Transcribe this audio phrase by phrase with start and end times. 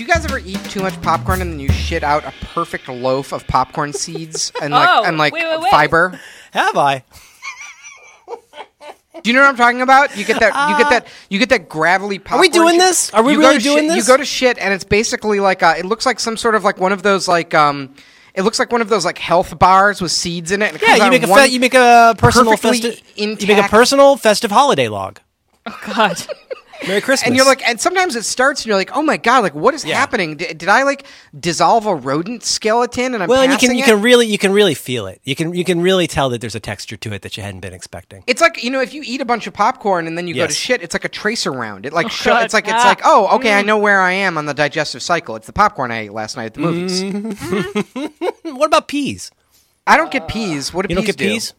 [0.00, 3.32] you guys ever eat too much popcorn and then you shit out a perfect loaf
[3.32, 5.70] of popcorn seeds and like Oh, and like wait, wait, wait.
[5.70, 6.18] fiber?
[6.52, 7.04] Have I?
[9.22, 10.16] Do you know what I'm talking about?
[10.16, 12.38] You get that you get that you get that gravelly popcorn.
[12.38, 13.10] Are we doing shit- this?
[13.12, 14.06] Are we go really to doing shit- You this?
[14.08, 16.78] go to shit and it's basically like uh it looks like some sort of like
[16.78, 17.94] one of those like um
[18.34, 20.68] it looks like one of those like health bars with seeds in it.
[20.72, 22.52] And it Yeah, comes you out make a in one- fe- you make a personal
[22.52, 25.18] perfectly festive you make a intact- personal festive holiday log.
[25.66, 26.22] Oh God.
[26.86, 27.26] Merry Christmas.
[27.26, 29.74] and you're like, and sometimes it starts, and you're like, oh my god, like what
[29.74, 29.96] is Yeah.
[29.98, 30.36] happening?
[30.36, 31.06] Did, did I like
[31.38, 33.14] dissolve a rodent skeleton?
[33.14, 33.86] And I'm well, and you can you it?
[33.86, 35.20] can really you can really feel it.
[35.24, 37.60] You can you can really tell that there's a texture to it that you hadn't
[37.60, 38.24] been expecting.
[38.26, 40.46] It's like you know, if you eat a bunch of popcorn and then you go
[40.46, 41.86] to shit, it's like a tracer round.
[41.86, 42.88] It like Oh, show, it's like it's Ah.
[42.88, 45.36] like oh okay, I know where I am on the digestive cycle.
[45.36, 47.02] It's the popcorn I ate last night at the movies.
[47.02, 48.06] Hmm,
[48.56, 49.30] What about peas?
[49.86, 50.72] I don't get peas.
[50.74, 51.30] What do You don't peas get do?
[51.30, 51.54] peas?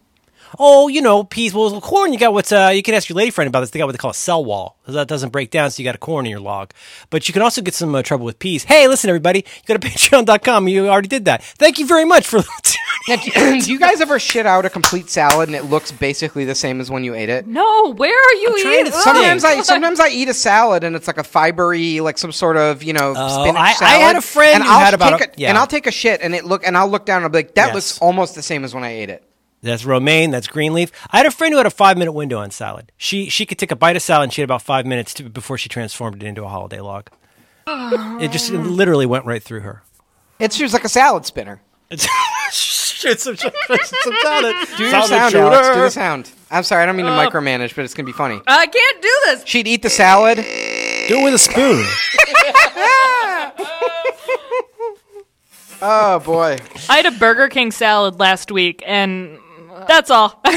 [0.59, 1.53] Oh, you know, peas.
[1.53, 3.69] Well, corn, you got what's, uh, you can ask your lady friend about this.
[3.69, 4.77] They got what they call a cell wall.
[4.85, 6.71] 'cause That doesn't break down, so you got a corn in your log.
[7.09, 8.63] But you can also get some uh, trouble with peas.
[8.66, 10.67] Hey, listen, everybody, you go to patreon.com.
[10.67, 11.43] You already did that.
[11.43, 12.41] Thank you very much for
[13.08, 16.45] Now, do, do you guys ever shit out a complete salad and it looks basically
[16.45, 17.47] the same as when you ate it?
[17.47, 18.91] No, where are you trying to eating?
[18.91, 19.03] think.
[19.03, 22.58] Sometimes I sometimes I eat a salad and it's like a fibery, like some sort
[22.58, 25.17] of you know Oh, spinach I- I had a friend and who I'll had about
[25.19, 25.49] take a- a, yeah.
[25.49, 27.39] and I'll take a shit and it look and I'll look down and I'll be
[27.39, 27.73] like that Yes.
[27.75, 29.23] looks almost the same as when I ate it.
[29.62, 30.31] That's romaine.
[30.31, 30.92] That's green leaf.
[31.12, 32.92] I had a friend who had a five minute window on salad.
[32.98, 35.30] She she could take a bite of salad and she had about five minutes to,
[35.30, 37.09] before she transformed it into a holiday log.
[37.67, 39.84] It just it literally went right through her.
[40.39, 41.62] It's just like a salad spinner.
[41.92, 42.08] It's
[42.52, 44.56] shit, some, some, some salad.
[44.78, 45.67] Do your sound, Alex.
[45.67, 46.32] Do the sound.
[46.50, 48.42] I'm sorry, I don't mean to uh, micromanage, but it's gonna be funny.
[48.48, 49.44] I can't do this.
[49.45, 50.38] She'd eat the salad.
[50.38, 51.86] Do it with a spoon.
[55.84, 56.59] Oh boy.
[56.89, 59.39] I had a Burger King salad last week, and
[59.88, 60.41] that's all.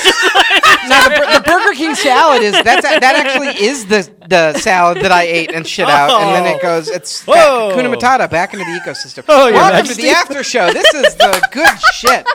[0.87, 5.13] Now the, the Burger King salad is that's that actually is the the salad that
[5.13, 6.89] I ate and shit out, and then it goes.
[6.89, 7.73] It's back, Whoa.
[7.75, 9.25] Kuna Matata back into the ecosystem.
[9.29, 10.73] Oh, Your Welcome to the after show.
[10.75, 12.27] This is the good shit.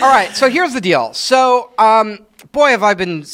[0.00, 1.12] All right, so here's the deal.
[1.12, 3.24] So, um, boy, have I been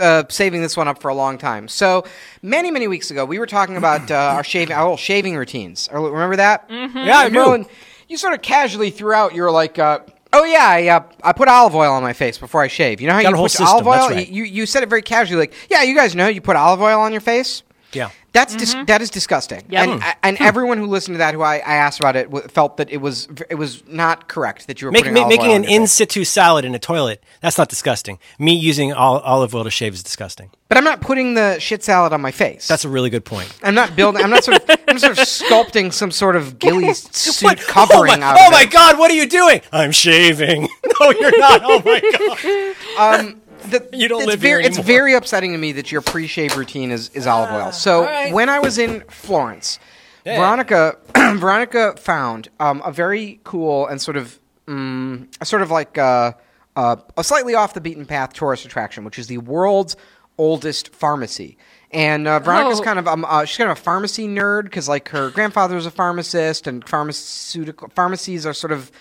[0.00, 1.68] uh, saving this one up for a long time.
[1.68, 2.04] So,
[2.42, 5.88] many many weeks ago, we were talking about uh, our shaving our little shaving routines.
[5.92, 6.68] Remember that?
[6.68, 6.98] Mm-hmm.
[6.98, 7.52] Yeah, I do.
[7.52, 7.66] And
[8.08, 9.34] you sort of casually threw out.
[9.34, 9.78] You were like.
[9.78, 10.00] Uh,
[10.32, 13.00] Oh yeah, I, uh, I put olive oil on my face before I shave.
[13.00, 14.08] You know how Got you put system, olive oil?
[14.10, 14.28] right.
[14.28, 17.00] You you said it very casually, like yeah, you guys know you put olive oil
[17.00, 17.62] on your face.
[17.92, 18.10] Yeah.
[18.32, 18.84] That's dis- mm-hmm.
[18.84, 19.64] that is disgusting.
[19.68, 19.88] Yep.
[19.88, 20.44] And uh, and hmm.
[20.44, 22.98] everyone who listened to that, who I, I asked about it, w- felt that it
[22.98, 26.22] was it was not correct that you were Make, putting ma- making an in situ
[26.22, 28.20] salad in a toilet, that's not disgusting.
[28.38, 30.50] Me using ol- olive oil to shave is disgusting.
[30.68, 32.68] But I'm not putting the shit salad on my face.
[32.68, 33.52] That's a really good point.
[33.64, 34.22] I'm not building.
[34.22, 34.78] I'm not sort of.
[34.86, 37.58] I'm sort of sculpting some sort of ghillie suit What?
[37.58, 38.70] covering oh my, out oh my it.
[38.70, 39.60] God, what are you doing?
[39.72, 40.68] I'm shaving.
[41.00, 41.62] no, you're not.
[41.64, 43.20] Oh my God.
[43.20, 46.00] Um, The- You don't it's live very, here It's very upsetting to me that your
[46.00, 47.72] pre-shave routine is, is olive oil.
[47.72, 48.32] So all right.
[48.32, 49.78] when I was in Florence,
[50.24, 54.38] Veronica Veronica found um, a very cool and sort of
[54.68, 56.32] um, sort of like uh,
[56.76, 59.96] uh, a slightly off the beaten path tourist attraction, which is the world's
[60.38, 61.56] oldest pharmacy.
[61.90, 62.84] And uh, Veronica's Oh.
[62.84, 65.86] kind of um, uh, she's kind of a pharmacy nerd because like her grandfather was
[65.86, 68.92] a pharmacist, and pharmaceutical pharmacies are sort of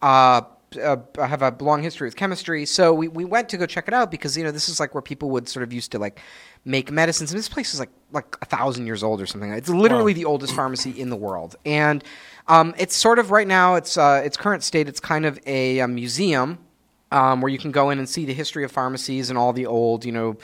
[0.00, 0.42] uh,
[0.76, 2.66] uh, have a long history with chemistry.
[2.66, 4.94] So we, we went to go check it out because you know this is like
[4.94, 6.20] where people would sort of used to like
[6.64, 7.30] make medicines.
[7.30, 9.52] And this place is like like a thousand years old or something.
[9.52, 12.04] It's literally the oldest pharmacy in the world, and
[12.48, 13.76] um, it's sort of right now.
[13.76, 14.88] It's uh, its current state.
[14.88, 16.58] It's kind of a, a museum
[17.12, 19.66] um, where you can go in and see the history of pharmacies and all the
[19.66, 20.36] old you know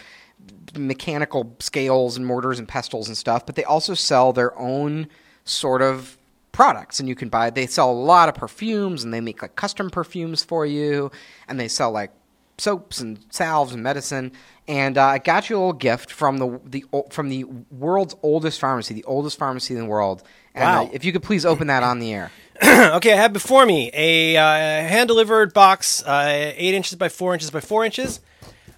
[0.77, 5.09] mechanical scales and mortars and pestles and stuff, but they also sell their own
[5.45, 6.17] sort of
[6.55, 9.57] products and you can buy they sell a lot of perfumes and they make like
[9.57, 11.11] custom perfumes for you
[11.49, 12.11] and they sell like
[12.57, 14.33] soaps and salves and medicine
[14.67, 18.61] and uh, I got you a little gift from the the from the world's oldest
[18.61, 20.23] pharmacy, the oldest pharmacy in the world.
[20.55, 20.85] And Wow.
[20.85, 22.31] uh, if you could please open that on the air.
[22.65, 24.43] okay, I have before me a uh,
[24.89, 28.21] hand delivered box, uh, eight inches by four inches by four inches.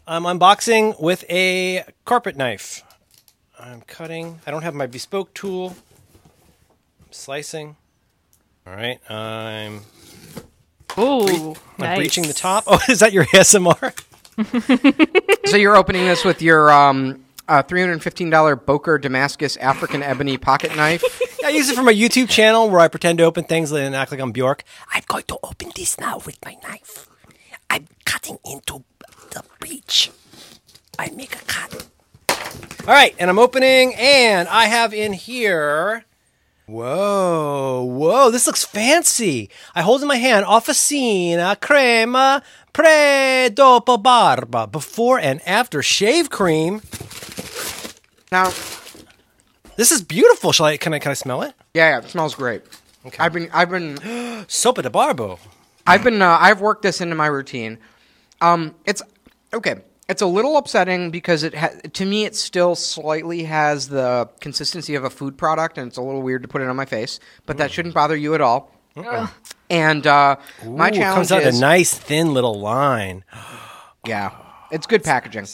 [0.08, 2.82] I'm unboxing with a carpet knife.
[3.58, 4.40] I'm cutting.
[4.46, 5.76] I don't have my bespoke tool.
[7.10, 7.76] Slicing.
[8.66, 9.82] All right, I'm
[10.98, 11.98] Ooh, I'm nice.
[11.98, 12.64] breaching the top.
[12.68, 13.92] Oh, is that your ASMR?
[15.46, 21.04] So you're opening this with your um, uh, $315 Boker Damascus African ebony pocket knife.
[21.44, 24.10] I use it for my YouTube channel where I pretend to open things and act
[24.10, 24.64] like I'm Bjork.
[24.92, 27.08] I'm going to open this now with my knife.
[27.70, 28.82] I'm cutting into
[29.30, 30.10] the breech.
[30.98, 31.86] I make a cut.
[32.28, 36.04] All right, and I'm opening, and I have in here.
[36.66, 39.50] Whoa, whoa, this looks fancy.
[39.76, 42.42] I hold in my hand Officina Crema
[42.72, 46.82] Pre Dopo Barba, before and after shave cream.
[48.32, 48.50] Now,
[49.76, 50.50] This is beautiful.
[50.50, 50.76] Shall I?
[50.76, 50.98] Can I?
[50.98, 51.54] Can I smell it?
[51.74, 52.62] Yeah, yeah, it smells great.
[53.06, 53.16] Okay.
[53.22, 53.94] I've been, I've been,
[54.48, 55.38] Sopa de barbo.
[55.86, 57.78] I've been, uh, I've worked this into my routine.
[58.40, 59.02] Um, it's
[59.54, 59.76] okay.
[60.08, 64.94] It's a little upsetting because it ha- to me it still slightly has the consistency
[64.94, 67.18] of a food product, and it's a little weird to put it on my face.
[67.44, 68.72] But that shouldn't bother you at all.
[69.68, 73.24] And uh, my Ooh, challenge comes out is a nice thin little line.
[74.06, 74.30] yeah,
[74.70, 75.46] it's good packaging.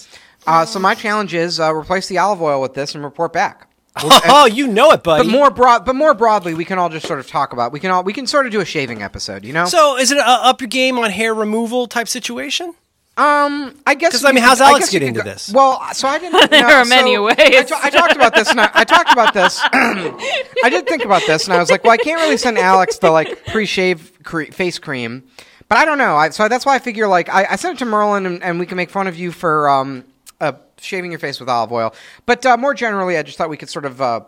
[0.46, 3.68] Uh, so my challenge is uh, replace the olive oil with this and report back.
[4.04, 5.24] Oh, you know it, buddy.
[5.24, 7.72] But more broad, but more broadly, we can all just sort of talk about.
[7.72, 9.66] We can all we can sort of do a shaving episode, you know.
[9.66, 12.74] so, is it a up your game on hair removal type situation?
[13.16, 14.12] Um, I guess.
[14.12, 15.52] 'Cause, I mean, how's I Alex guess you get into go- this?
[15.52, 16.50] Well, so I didn't.
[16.50, 17.36] There no, are many ways.
[17.38, 19.60] I, talked about this, and I, I talked about this.
[19.72, 22.98] I did think about this, and I was like, well, I can't really send Alex
[22.98, 25.24] the like pre-shave cre- face cream,
[25.68, 26.16] but I don't know.
[26.16, 28.58] I, so that's why I figure like I, I sent it to Merlin, and, and
[28.58, 30.04] we can make fun of you for um
[30.40, 31.94] uh, shaving your face with olive oil.
[32.24, 34.00] But uh, more generally, I just thought we could sort of.
[34.00, 34.20] Uh,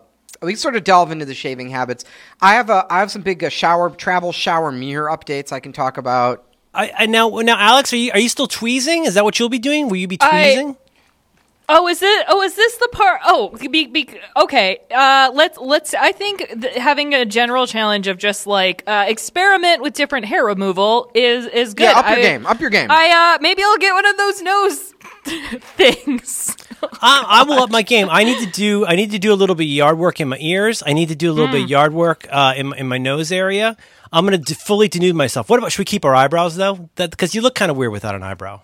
[0.43, 2.05] we can sort of delve into the shaving habits.
[2.43, 5.73] I have a, I have some big uh, shower, travel shower mirror updates I can
[5.73, 6.45] talk about.
[6.75, 9.05] I, I now, now, Alex, are you are you still tweezing?
[9.05, 9.89] Is that what you'll be doing?
[9.89, 10.77] Will you be I- tweezing?
[11.67, 12.27] Oh, is it?
[12.29, 13.23] Oh, is this the part?
[13.25, 14.07] Oh, be, be,
[14.37, 14.81] okay.
[14.95, 15.95] Uh, let's let's.
[15.95, 20.45] I think th- having a general challenge of just like uh, experiment with different hair
[20.45, 21.85] removal is is good.
[21.85, 22.91] Yeah, up your I- game, up your game.
[22.91, 24.94] I uh, maybe I'll get one of those nose
[25.77, 26.57] things.
[27.01, 28.09] I, I will up my game.
[28.11, 28.87] I need to do.
[28.87, 30.83] I need to do a little bit of yard work in my ears.
[30.87, 32.99] I need to do a little bit of yard work uh, in my- in my
[32.99, 33.77] nose area.
[34.13, 35.49] I'm gonna de- fully denude myself.
[35.51, 35.73] What about?
[35.73, 36.89] Should we keep our eyebrows though?
[36.97, 38.61] That because you look kind of weird without an eyebrow.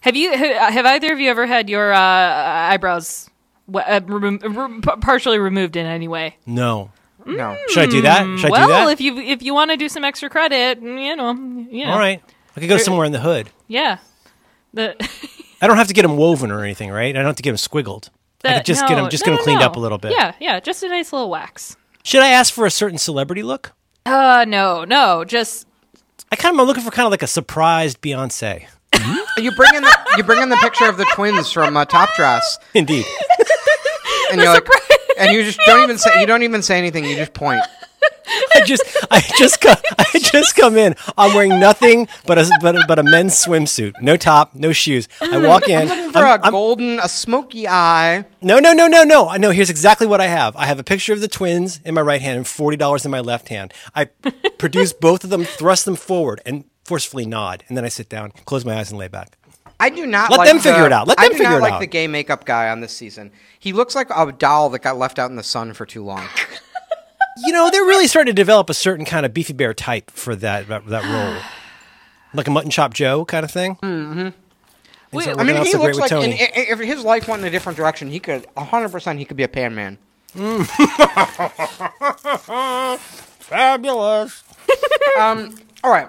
[0.00, 3.28] Have you have either of you ever had your uh, eyebrows
[3.74, 6.36] uh, remo- re- partially removed in any way?
[6.46, 6.92] No.
[7.26, 7.56] no.
[7.70, 8.22] Should I do that?
[8.38, 8.68] Should I do that?
[8.68, 11.92] well, if you if you want to do some extra credit, you know, you know,
[11.92, 12.22] All right.
[12.56, 13.48] I could go somewhere in the hood.
[13.66, 13.98] yeah.
[14.74, 14.94] The
[15.60, 17.14] I don't have to get them woven or anything, right?
[17.14, 18.10] I don't have to get them squiggled.
[18.44, 19.66] I could just get no, them, just no, get them cleaned no.
[19.66, 20.12] up a little bit.
[20.12, 21.76] Yeah, yeah, just a nice little wax.
[22.04, 23.72] Should I ask for a certain celebrity look?
[24.06, 25.66] Uh, no, no, just
[26.30, 28.66] I kind of am looking for kind of like a surprised Beyonce.
[29.36, 32.08] You bring in the you bring in the picture of the twins from uh, Top
[32.16, 33.06] Dress, Indeed.
[34.32, 34.66] and you're like,
[35.16, 37.04] and you just don't even say you don't even say anything.
[37.04, 37.62] You just point.
[38.54, 40.94] I just, I just, come, I just come in.
[41.16, 45.08] I'm wearing nothing but a, but a, but a men's swimsuit, no top, no shoes.
[45.20, 45.88] I walk in.
[46.12, 48.24] For I'm- a I'm- golden, a smoky eye.
[48.42, 49.28] no, no, no, no, no.
[49.28, 49.50] I know.
[49.50, 50.54] Here's exactly what I have.
[50.56, 53.10] I have a picture of the twins in my right hand and forty dollars in
[53.10, 53.72] my left hand.
[53.94, 54.06] I
[54.58, 58.32] produce both of them, thrust them forward, and forcefully nod, and then I sit down,
[58.44, 59.36] close my eyes, and lay back.
[59.80, 60.30] I do not.
[60.30, 61.06] Let like them figure the- it out.
[61.06, 61.80] Let I them do figure not it like out.
[61.80, 63.30] the gay makeup guy on this season.
[63.60, 66.26] He looks like a doll that got left out in the sun for too long.
[67.46, 70.34] You know, they're really starting to develop a certain kind of beefy bear type for
[70.36, 71.42] that that, that role,
[72.34, 73.76] like a mutton chop Joe kind of thing.
[73.76, 74.28] Mm-hmm.
[75.12, 78.20] Wait, I mean, he looks like if his life went in a different direction, he
[78.20, 78.90] could 100.
[78.90, 79.98] percent He could be a pan man.
[83.38, 84.44] fabulous.
[85.18, 86.08] All right.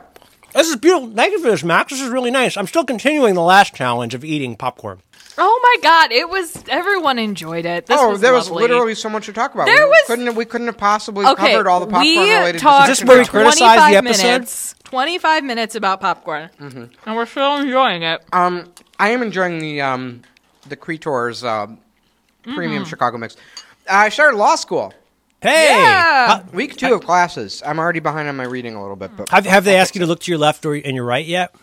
[0.53, 1.11] This is beautiful.
[1.15, 1.91] Thank you for this, Max.
[1.91, 2.57] This is really nice.
[2.57, 5.01] I'm still continuing the last challenge of eating popcorn.
[5.37, 7.85] Oh my god, it was everyone enjoyed it.
[7.85, 8.63] This oh, was there was lovely.
[8.67, 9.65] literally so much to talk about.
[9.67, 11.51] There we was- couldn't we couldn't have possibly okay.
[11.53, 12.59] covered all the popcorn we related.
[12.61, 13.43] talked Is this where we discussion.
[13.45, 14.23] criticize the 25 episode?
[14.27, 14.75] minutes.
[14.83, 16.85] Twenty-five minutes about popcorn, Mm-hmm.
[17.05, 18.21] and we're still enjoying it.
[18.33, 20.23] Um, I am enjoying the um,
[20.67, 21.67] the Creators uh,
[22.43, 22.89] premium Mm-hmm.
[22.89, 23.37] Chicago mix.
[23.87, 24.93] I started law school.
[25.41, 26.41] Hey, Yeah.
[26.43, 27.61] Uh, Week two of classes.
[27.65, 29.99] I'm already behind on my reading a little bit, but have, have they asked you
[30.01, 31.55] to look to your left or and your right yet?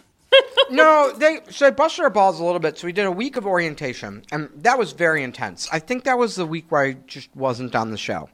[0.70, 2.78] No, they so they busted our balls a little bit.
[2.78, 5.68] So we did a week of orientation, and that was very intense.
[5.72, 8.28] I think that was the week where I just wasn't on the show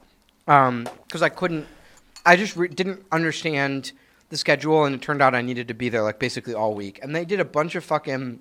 [0.48, 1.66] um, because I couldn't.
[2.24, 3.92] I just re- didn't understand
[4.28, 7.00] the schedule, and it turned out I needed to be there like basically all week.
[7.02, 8.40] And they did a bunch of fucking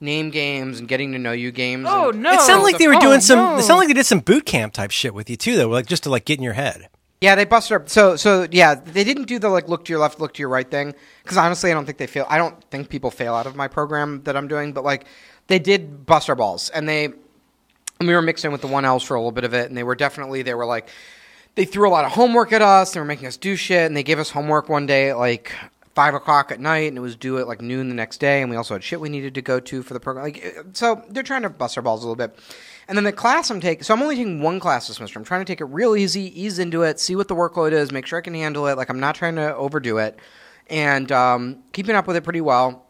[0.00, 1.86] name games and getting to know you games.
[1.88, 2.32] Oh, no.
[2.32, 3.38] It sounded like they were Oh, doing some.
[3.38, 3.58] no.
[3.58, 5.86] It sounded like they did some boot camp type shit with you too, though, like
[5.86, 6.88] just to like get in your head.
[7.20, 7.88] Yeah, they busted up.
[7.90, 10.48] So, so yeah, they didn't do the like look to your left, look to your
[10.48, 10.94] right thing.
[11.22, 12.26] Because honestly, I don't think they fail.
[12.28, 14.72] I don't think people fail out of my program that I'm doing.
[14.72, 15.04] But like,
[15.46, 18.84] they did bust our balls, and they, and we were mixed in with the one
[18.84, 20.88] L's for a little bit of it, and they were definitely they were like,
[21.56, 22.92] they threw a lot of homework at us.
[22.92, 25.52] They were making us do shit, and they gave us homework one day like
[25.94, 28.50] five o'clock at night, and it was due at like noon the next day, and
[28.50, 30.24] we also had shit we needed to go to for the program.
[30.24, 32.38] Like, so they're trying to bust our balls a little bit.
[32.88, 35.18] And then the class I'm taking, so I'm only taking one class this semester.
[35.18, 37.92] I'm trying to take it real easy, ease into it, see what the workload is,
[37.92, 38.76] make sure I can handle it.
[38.76, 40.18] Like I'm not trying to overdo it,
[40.68, 42.86] and um, keeping up with it pretty well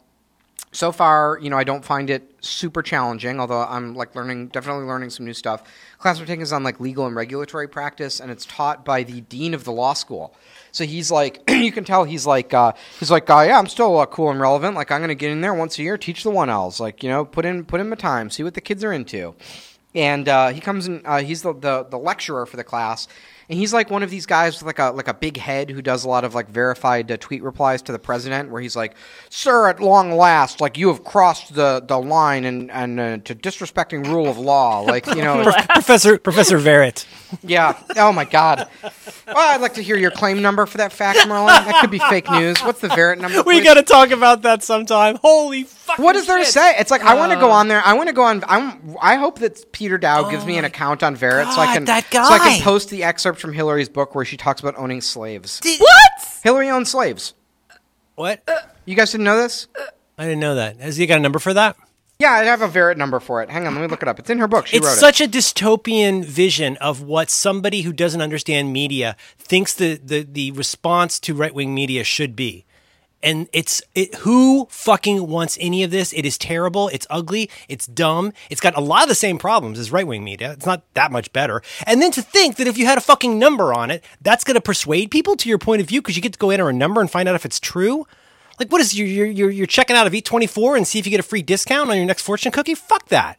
[0.73, 4.85] so far, you know, I don't find it super challenging, although I'm like learning, definitely
[4.85, 5.65] learning some new stuff.
[5.99, 9.21] Class we're taking is on like legal and regulatory practice, and it's taught by the
[9.23, 10.35] dean of the law school.
[10.73, 13.99] So he's like, you can tell he's like, uh, he's like, uh, yeah, I'm still
[13.99, 14.77] uh, cool and relevant.
[14.77, 17.09] Like I'm gonna get in there once a year, teach the one Ls, like you
[17.09, 19.35] know, put in put in my time, see what the kids are into.
[19.95, 21.03] and uh, he comes in.
[21.05, 23.09] Uh, he's the, the the lecturer for the class,
[23.51, 25.83] and he's like one of these guys with like a like a big head who
[25.83, 28.95] does a lot of like verified uh, tweet replies to the president, where he's like,
[29.29, 33.35] "Sir, at long last, like you have crossed the the line and and uh, to
[33.35, 35.43] disrespecting rule of law, like you know."
[35.75, 37.07] Professor Professor Verrit.
[37.43, 37.77] Yeah.
[37.97, 38.69] Oh my God.
[38.83, 38.95] Well,
[39.37, 41.47] I'd like to hear your claim number for that fact, Merlin.
[41.47, 42.61] That could be fake news.
[42.61, 43.39] What's the Verrit number?
[43.39, 43.65] We please?
[43.65, 45.17] got to talk about that sometime.
[45.23, 46.05] Holy fuck!
[46.05, 46.75] What is there to say?
[46.79, 47.55] It's like I want to go uh.
[47.55, 47.83] on there.
[47.85, 48.43] I want to go on.
[48.47, 51.67] I'm, I hope that Peter Daou gives me an oh account on Verrit so I
[51.67, 52.55] God, can that so I guy.
[52.55, 55.61] can post the excerpt from Hillary's book where she talks about owning slaves.
[55.79, 56.41] What?
[56.43, 57.35] Hillary owned slaves.
[58.15, 58.43] What?
[58.47, 58.59] Uh.
[58.85, 59.69] You guys didn't know this?
[60.19, 60.79] I didn't know that.
[60.79, 61.77] Has he got a number for that?
[62.21, 63.49] Yeah, I have a Verrit number for it.
[63.49, 64.19] Hang on, let me look it up.
[64.19, 64.67] It's in her book.
[64.67, 69.73] She it's wrote such a dystopian vision of what somebody who doesn't understand media thinks
[69.73, 72.67] the, the, the response to right wing media should be.
[73.23, 76.13] And it's it, who fucking wants any of this?
[76.15, 76.89] It is terrible.
[76.89, 77.51] It's ugly.
[77.69, 78.33] It's dumb.
[78.49, 80.53] It's got a lot of the same problems as right wing media.
[80.53, 81.63] It's not that much better.
[81.87, 84.55] And then to think that if you had a fucking number on it, that's going
[84.55, 86.73] to persuade people to your point of view because you get to go enter a
[86.73, 88.07] number and find out if it's true.
[88.59, 91.11] Like, what is you you're, you're you're checking out of E24 and see if you
[91.11, 92.75] get a free discount on your next fortune cookie?
[92.75, 93.39] Fuck that.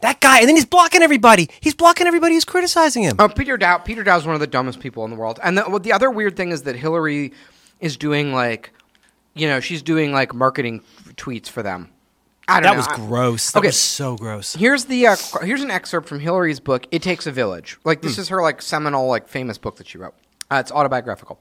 [0.00, 1.48] That guy, and then he's blocking everybody.
[1.60, 3.16] He's blocking everybody who's criticizing him.
[3.18, 3.82] Oh, Peter Daou.
[3.84, 5.40] Peter Daou's one of the dumbest people in the world.
[5.42, 7.32] And the, well, the other weird thing is that Hillary
[7.80, 8.70] is doing like,
[9.34, 10.82] you know, she's doing like marketing
[11.16, 11.90] tweets for them.
[12.46, 12.76] I don't that know.
[12.98, 13.50] was gross.
[13.52, 13.68] That Okay.
[13.68, 14.54] was so gross.
[14.54, 16.86] Here's the uh, here's an excerpt from Hillary's book.
[16.90, 17.78] It takes a village.
[17.84, 20.14] Like this is her like seminal like famous book that she wrote.
[20.50, 21.40] Uh, it's autobiographical.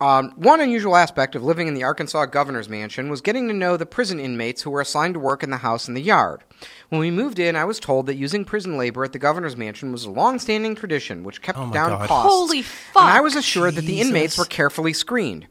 [0.00, 3.76] Um, one unusual aspect of living in the Arkansas governor's mansion was getting to know
[3.76, 6.42] the prison inmates who were assigned to work in the house and the yard.
[6.88, 9.92] When we moved in, I was told that using prison labor at the governor's mansion
[9.92, 12.08] was a long-standing tradition which kept Oh down God.
[12.08, 12.28] costs.
[12.28, 13.04] Holy fuck!
[13.04, 13.12] And.
[13.12, 15.46] I was assured that the inmates were carefully screened.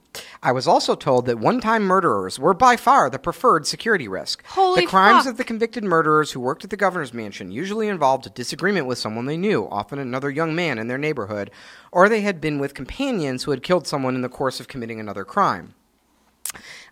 [0.46, 4.46] I was also told that one-time murderers were by far the preferred security risk.
[4.46, 5.32] Holy the crimes fuck.
[5.32, 8.98] of the convicted murderers who worked at the governor's mansion usually involved a disagreement with
[8.98, 11.50] someone they knew, often another young man in their neighborhood,
[11.94, 15.00] or they had been with companions who had killed someone in the course of committing
[15.00, 15.76] another crime.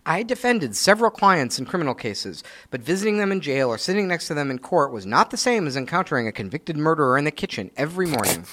[0.04, 4.08] I had defended several clients in criminal cases, but visiting them in jail or sitting
[4.08, 7.24] next to them in court was not the same as encountering a convicted murderer in
[7.24, 8.44] the kitchen every morning.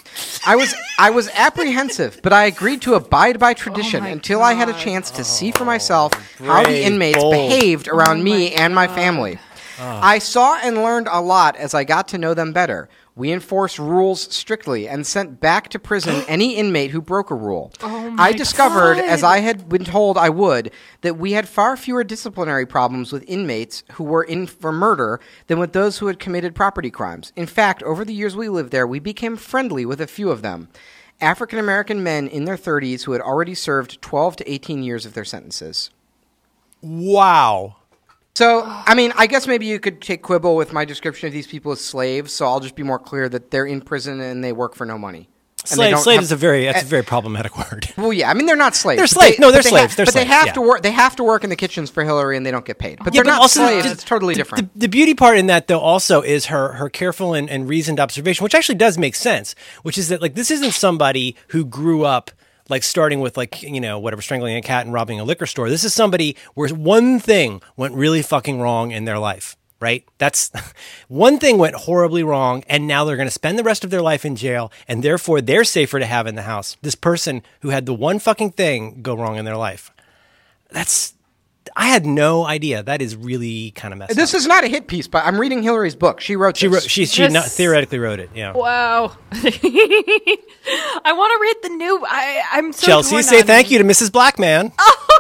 [0.46, 4.44] I was I was apprehensive, but I agreed to abide by tradition oh my until
[4.44, 7.34] I had a chance to see for myself oh, how the inmates bold.
[7.34, 9.39] behaved around Oh me my and my family.
[9.79, 10.01] Ah.
[10.03, 12.89] I saw and learned a lot as I got to know them better.
[13.19, 17.73] We enforced rules strictly and sent back to prison any inmate who broke a rule.
[17.83, 20.71] Oh my I discovered, as I had been told I would,
[21.01, 25.59] that we had far fewer disciplinary problems with inmates who were in for murder than
[25.59, 27.33] with those who had committed property crimes.
[27.35, 30.41] In fact, over the years we lived there, we became friendly with a few of
[30.41, 30.69] them.
[31.19, 35.13] African American men in their 30s who had already served 12 to 18 years of
[35.13, 35.89] their sentences.
[36.81, 37.75] Wow.
[38.36, 41.48] So, I mean, I guess maybe you could take quibble with my description of these
[41.48, 42.31] people as slaves.
[42.31, 44.98] So I'll just be more clear that they're in prison and they work for no
[44.98, 45.27] money.
[45.65, 47.89] Slave, slave have- is a very that's eh, a very problematic word.
[47.98, 48.98] Well, yeah, I mean they're not slaves.
[48.98, 49.36] They're slaves.
[49.38, 49.91] they- No, they're they slaves.
[49.93, 50.53] ha- They're but they have yeah.
[50.53, 50.83] to work.
[50.83, 53.00] They have to work in the kitchens for Hillary, and they don't get paid.
[53.03, 53.86] But Yeah, they're not also slaves.
[53.86, 54.74] the- it's totally the- different.
[54.74, 58.00] The, the beauty part in that, though, also is her her careful and, and reasoned
[58.00, 59.53] observation, which actually does make sense.
[59.83, 62.31] Which is that like this isn't somebody who grew up
[62.69, 65.69] like starting with like you know whatever strangling a cat and robbing a liquor store.
[65.69, 69.55] This is somebody where one thing went really fucking wrong in their life.
[69.81, 70.05] Right?
[70.17, 70.51] That's
[71.07, 74.01] one thing went horribly wrong, and now they're going to spend the rest of their
[74.01, 76.75] life in jail, and therefore they're safer to have in the house.
[76.81, 79.91] This person who had the one fucking thing go wrong in their life.
[80.69, 81.13] That's
[81.75, 82.83] I had no idea.
[82.83, 84.38] That is really kind of messed this up.
[84.39, 86.19] is not a hit piece, but I'm reading Hillary's book.
[86.21, 86.57] She wrote.
[86.57, 86.73] She this.
[86.75, 86.83] wrote.
[86.89, 88.29] She she This- not, theoretically wrote it.
[88.35, 88.53] Yeah.
[88.53, 89.15] Wow.
[89.31, 92.03] I want to read the new.
[92.07, 94.11] I, I'm so Chelsea, torn say on- thank you to Mrs.
[94.11, 94.71] Blackman.
[94.77, 95.19] Oh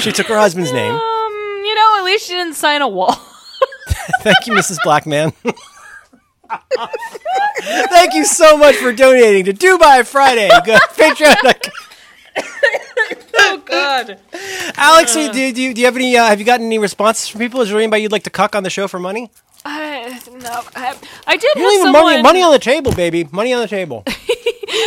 [0.00, 0.92] She took her husband's name.
[0.94, 1.32] Um,
[1.64, 3.12] you know, at least she didn't sign a wall.
[4.22, 4.78] Thank you, Mrs.
[4.82, 5.32] Blackman.
[7.60, 10.48] thank you so much for donating to Do By Friday.
[10.64, 11.70] Go Patreon.
[13.70, 14.18] God.
[14.76, 16.16] Alex, do, you- do, you, do you have any?
[16.16, 17.60] Uh, have you gotten any responses from people?
[17.60, 19.30] Is there anybody you'd like to cuck on the show for money?
[19.64, 20.96] I, no, I,
[21.26, 22.02] I did You have leave someone.
[22.04, 23.28] money, money on the table, baby.
[23.30, 24.04] Money on the table.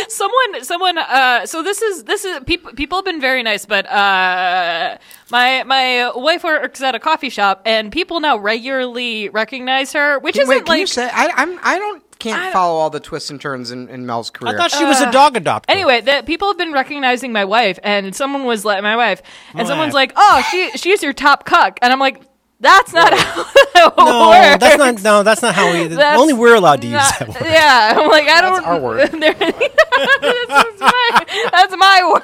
[0.08, 3.84] someone someone uh so this is this is people people have been very nice but
[3.90, 4.96] uh
[5.30, 10.34] my my wife works at a coffee shop and people now regularly recognize her which
[10.34, 11.08] Can- isn't Wait, can like you say?
[11.12, 11.58] I, I'm.
[11.62, 12.02] I don't.
[12.18, 14.54] Can't I- follow all the twists and turns in, in Mel's career.
[14.54, 15.64] I thought she was a dog adopter.
[15.68, 19.58] Anyway, that people have been recognizing my wife, and someone was like, my wife, and
[19.58, 20.10] My someone's wife.
[20.10, 22.22] like, "Oh, she she's your top cuck," and I'm like,
[22.60, 23.42] That's not how
[23.74, 24.60] that No, works.
[24.60, 25.02] that's not.
[25.02, 25.86] No, that's not how we.
[25.94, 27.36] That's only we're allowed to use not- that word.
[27.44, 28.64] Yeah, I'm like I don't.
[28.64, 29.10] our word.
[29.12, 32.22] there- this is my, that's my word.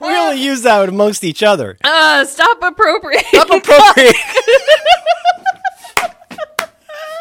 [0.00, 1.76] We only use that amongst each other.
[1.84, 3.28] Uh, stop appropriating.
[3.32, 4.20] Stop appropriating.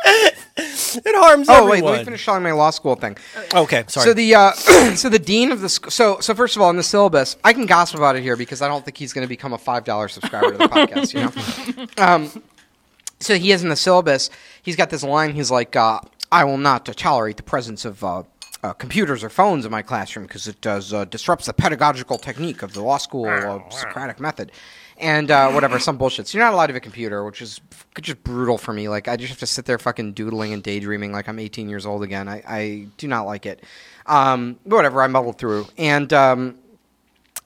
[0.57, 1.69] it harms Oh everyone.
[1.69, 3.17] wait, let me finish telling my law school thing.
[3.53, 4.05] Okay, sorry.
[4.05, 4.51] So the uh,
[4.95, 7.53] so the dean of the sc- so so first of all in the syllabus, I
[7.53, 9.83] can gossip about it here because I don't think he's going to become a five
[9.83, 11.13] dollar subscriber to the podcast.
[11.13, 12.43] You know, um,
[13.19, 14.29] so he has in the syllabus,
[14.61, 15.33] he's got this line.
[15.33, 15.99] He's like, uh,
[16.31, 18.23] "I will not uh, tolerate the presence of." Uh,
[18.63, 22.63] uh, computers or phones in my classroom because it does uh, disrupts the pedagogical technique
[22.63, 24.53] of the law school uh, Socratic method,
[24.97, 26.27] and uh, whatever some bullshit.
[26.27, 27.61] So you're not allowed to have a computer, which is
[28.01, 28.89] just brutal for me.
[28.89, 31.85] Like I just have to sit there fucking doodling and daydreaming like I'm 18 years
[31.85, 32.27] old again.
[32.27, 33.63] I, I do not like it.
[34.05, 36.57] Um, but whatever, I muddled through, and um,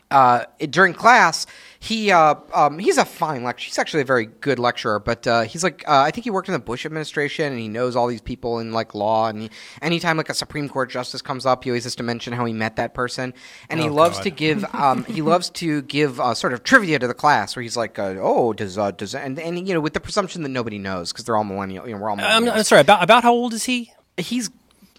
[0.10, 1.46] uh, during class,
[1.80, 3.66] he uh, um, he's a fine lecturer.
[3.68, 6.48] He's actually a very good lecturer, but uh, he's like uh, I think he worked
[6.48, 9.28] in the Bush administration and he knows all these people in like law.
[9.28, 9.50] And he,
[9.82, 12.54] anytime like a Supreme Court justice comes up, he always has to mention how he
[12.54, 13.34] met that person.
[13.70, 14.24] And he Oh, loves God.
[14.24, 17.64] to give um, he loves to give uh, sort of trivia to the class where
[17.64, 20.50] he's like, uh, oh, does uh, does and and you know with the presumption that
[20.50, 21.86] nobody knows because they're all millennial.
[21.88, 22.48] You know, we're all I'm.
[22.48, 22.82] I'm sorry.
[22.82, 23.92] About about how old is he?
[24.18, 24.50] he's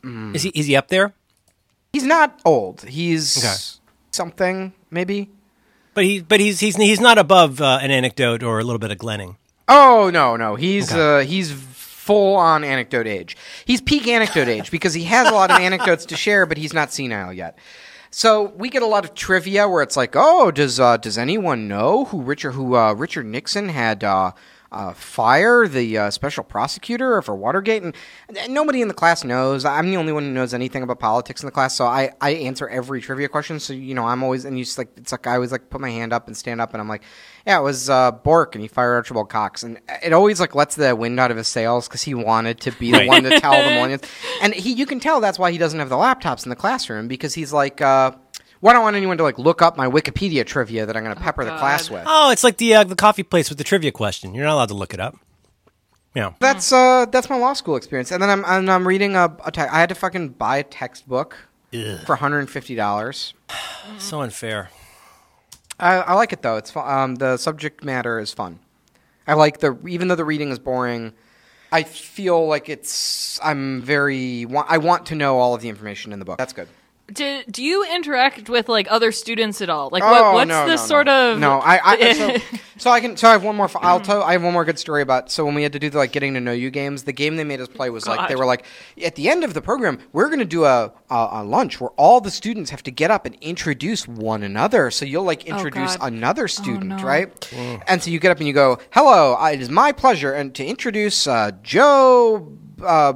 [0.05, 1.15] Is he is he up there?
[1.95, 2.83] he's not old.
[2.83, 3.55] He's Okay.
[4.13, 5.31] something maybe.
[5.95, 8.91] But he but he's he's he's not above uh, an anecdote or a little bit
[8.91, 9.37] of glenning.
[9.69, 11.23] Oh no, no, he's Okay.
[11.23, 13.37] uh, he's full on anecdote age.
[13.65, 16.73] He's peak anecdote age because he has a lot of anecdotes to share, but he's
[16.73, 17.59] not senile yet.
[18.11, 21.69] So we get a lot of trivia where it's like, oh, does uh, does anyone
[21.69, 24.33] know who Richard who uh, Richard Nixon had uh,
[24.71, 27.83] uh, fire the uh, special prosecutor for Watergate?
[27.83, 27.95] And,
[28.29, 29.65] and nobody in the class knows.
[29.65, 32.31] I'm the only one who knows anything about politics in the class, so I, I
[32.31, 33.61] answer every trivia question.
[33.61, 35.81] So you know, I'm always and you just like it's like I always like put
[35.81, 37.03] my hand up and stand up, and I'm like,
[37.47, 40.75] yeah, it was uh, Bork, and he fired Archibald Cox, and it always like lets
[40.75, 43.53] the wind out of his sails because he wanted to be the one to tell
[43.53, 44.05] the millennials,
[44.43, 47.09] and he you can tell that's why he doesn't have the laptops in the classroom
[47.09, 47.81] because he's like.
[47.81, 48.13] Uh,
[48.61, 51.15] well, I don't want anyone to like look up my Wikipedia trivia that I'm going
[51.15, 52.05] to pepper the class with.
[52.07, 54.35] Oh, it's like the uh, the coffee place with the trivia question.
[54.35, 55.17] You're not allowed to look it up.
[56.15, 56.33] Yeah.
[56.41, 59.53] That's uh, that's my law school experience, and then I'm and I'm reading a, a
[59.53, 61.37] te- I had to fucking buy a textbook
[61.73, 62.01] Ugh.
[62.07, 63.35] for 150 dollars.
[63.99, 64.69] So unfair.
[65.81, 66.57] I, I like it though.
[66.59, 66.87] It's fun.
[66.93, 68.59] Um, the subject matter is fun.
[69.27, 71.15] I like the even though the reading is boring.
[71.71, 76.13] I feel like it's I'm very wa- I want to know all of the information
[76.13, 76.39] in the book.
[76.39, 76.69] That's good.
[77.11, 79.89] Do, do you interact with like other students at all?
[79.91, 81.33] Like, Oh, what, what's no, the no, sort no.
[81.33, 81.59] of no?
[81.59, 82.37] I, I so,
[82.77, 83.71] so I can so I have one more.
[83.77, 84.23] I'll tell.
[84.23, 85.31] I have one more good story about.
[85.31, 87.37] So when we had to do the like getting to know you games, the game
[87.37, 88.67] they made us play was like they were like
[89.03, 91.91] at the end of the program we're going to do a, a a lunch where
[91.97, 94.91] all the students have to get up and introduce one another.
[94.91, 96.13] So you'll like introduce God.
[96.13, 97.03] another student, no.
[97.03, 97.53] right?
[97.89, 100.55] And so you get up and you go, "Hello, uh, it is my pleasure and
[100.57, 102.53] to introduce uh, Joe."
[102.85, 103.15] Uh,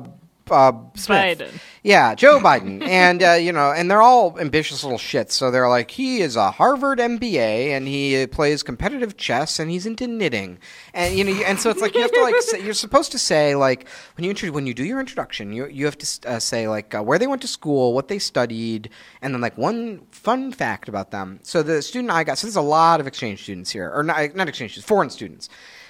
[0.52, 1.38] uh, Smith.
[1.38, 1.60] Biden.
[1.82, 5.32] Yeah, Joe Biden, and uh, you know, and they're all ambitious little shits.
[5.32, 9.84] So they're like, he is a Harvard MBA, and he plays competitive chess, and he's
[9.84, 10.58] into knitting,
[10.94, 13.18] and you know, and so it's like you have to like, say, you're supposed to
[13.18, 16.38] say like when you intro- when you do your introduction, you you have to uh,
[16.38, 20.02] say like uh, where they went to school, what they studied, and then like one
[20.10, 21.40] fun fact about them.
[21.42, 24.34] So the student I got, so there's a lot of exchange students here, or not,
[24.36, 25.48] not exchange students, foreign students,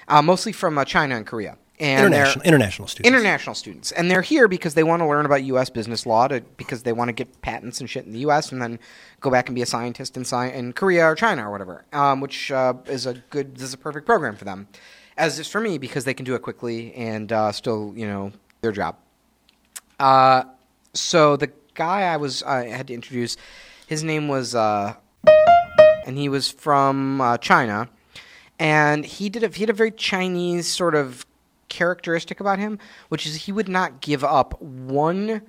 [0.09, 1.59] uh, mostly from uh, China and Korea.
[1.83, 3.09] And International international students.
[3.09, 5.68] international students, and they're here because they want to learn about U.S.
[5.68, 8.53] business law, to, because they want to get patents and shit in the U.S.
[8.53, 8.79] and then
[9.21, 11.85] go back and be a scientist in, sci- in Korea or China or whatever.
[11.92, 14.68] Um, which uh, is a good, this is a perfect program for them,
[15.16, 18.31] as is for me because they can do it quickly and uh, still, you know,
[18.61, 18.97] their job.
[19.99, 20.45] Uh,
[20.95, 23.37] so the guy I was I had to introduce,
[23.88, 24.95] his name was, uh,
[26.07, 27.88] and he was from uh, China,
[28.61, 31.27] and he did a, he had a very Chinese sort of
[31.73, 35.41] characteristic about him, which is he would not give up one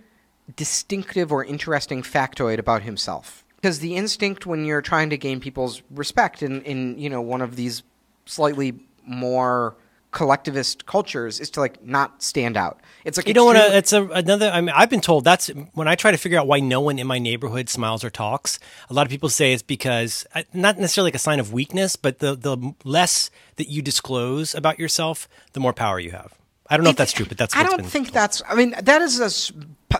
[0.55, 3.43] distinctive or interesting factoid about himself.
[3.57, 7.41] Because the instinct when you're trying to gain people's respect in, in you know one
[7.41, 7.83] of these
[8.25, 8.73] slightly
[9.05, 9.75] more
[10.13, 12.79] collectivist cultures is to like not stand out.
[13.03, 13.75] It's like You don't want to.
[13.75, 14.49] It's a another.
[14.49, 16.99] I mean, I've been told that's when I try to figure out why no one
[16.99, 18.59] in my neighborhood smiles or talks.
[18.89, 21.97] A lot of people say it's because uh, not necessarily like a sign of weakness,
[21.97, 26.33] but the the less that you disclose about yourself, the more power you have.
[26.69, 27.55] I don't know if that's true, but that's.
[27.55, 28.15] I don't think told.
[28.15, 28.41] that's.
[28.47, 29.53] I mean, that is a.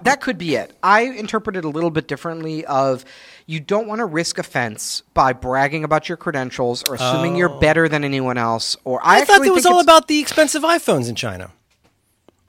[0.04, 0.76] That could be it.
[0.82, 2.66] I interpret it a little bit differently.
[2.66, 3.06] Of
[3.46, 7.60] you don't want to risk offense by bragging about your credentials or assuming you're oh.
[7.60, 8.76] better than anyone else.
[8.86, 9.22] Or I, Oh.
[9.22, 11.52] I thought it was all about the expensive iPhones in China.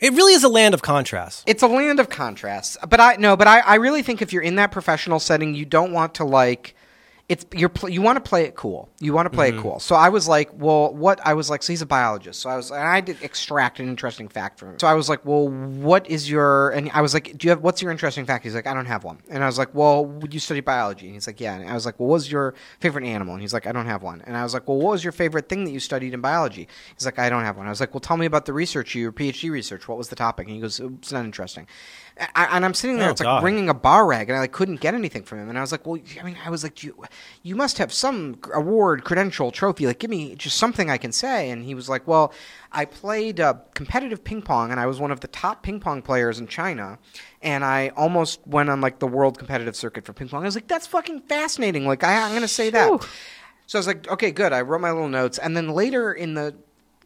[0.01, 1.43] It really is a land of contrasts.
[1.47, 2.77] It's a land of contrasts.
[2.89, 5.65] But I no, but I, I really think if you're in that professional setting, you
[5.65, 6.75] don't want to like
[7.27, 8.91] it's you're pl- you want to play it cool.
[9.01, 9.59] You want to play Mm-hmm.
[9.59, 9.81] it cool.
[9.81, 11.21] So I was like, well, what?
[11.27, 12.39] I was like, so he's a biologist.
[12.41, 14.79] So I was, and I did extract an interesting fact from him.
[14.79, 16.71] So I was like, well, what is your?
[16.71, 17.63] And I was like, do you have?
[17.63, 18.45] What's your interesting fact?
[18.45, 19.19] He's like, I don't have one.
[19.31, 21.07] And I was like, well, would you study biology?
[21.07, 21.55] And he's like, yeah.
[21.55, 23.33] And I was like, well, what was your favorite animal?
[23.35, 24.21] And he's like, I don't have one.
[24.27, 26.69] And I was like, well, what was your favorite thing that you studied in biology?
[26.95, 27.67] He's like, I don't have one.
[27.67, 29.89] I was like, well, tell me about the research, your PhD research.
[29.89, 30.47] What was the topic?
[30.47, 31.67] And he goes, it's not interesting.
[32.37, 33.43] I, and I'm sitting there, Oh, it's like God.
[33.43, 35.49] wringing a bar rag, and I like, couldn't get anything from him.
[35.49, 37.03] And I was like, well, I mean, I was like, you,
[37.43, 39.87] you must have some award, credential, trophy.
[39.87, 41.51] Like, give me just something I can say.
[41.51, 42.33] And he was like, well,
[42.71, 46.03] I played uh, competitive ping pong, and I was one of the top ping pong
[46.03, 46.99] players in China.
[47.43, 50.43] And I almost went on like the world competitive circuit for ping pong.
[50.43, 51.85] I was like, that's fucking fascinating.
[51.85, 52.89] Like, I, I'm going to say that.
[52.91, 53.01] Whew.
[53.67, 54.53] So I was like, okay, good.
[54.53, 56.55] I wrote my little notes, and then later in the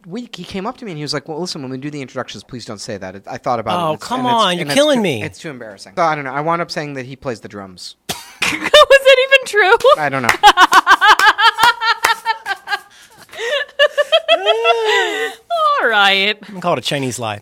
[0.07, 1.91] week, he came up to me and he was like, "Well, listen, when we do
[1.91, 3.23] the introductions, please don't say that.
[3.27, 3.83] I thought about it.
[3.83, 5.23] Oh, and it's- come and it's- on, you're and it's killing too- me.
[5.23, 5.95] It's too embarrassing.
[5.97, 6.33] So I don't know.
[6.33, 7.97] I wound up saying that he plays the drums.
[8.09, 9.75] Was it even true?
[9.99, 10.29] I don't know.
[15.83, 16.39] All right.
[16.49, 17.41] I'm called a Chinese lie.